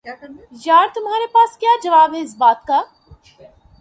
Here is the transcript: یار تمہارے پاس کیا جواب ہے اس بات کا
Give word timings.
یار 0.65 0.87
تمہارے 0.93 1.25
پاس 1.27 1.55
کیا 1.57 1.75
جواب 1.83 2.13
ہے 2.15 2.21
اس 2.21 2.35
بات 2.37 2.65
کا 2.65 2.81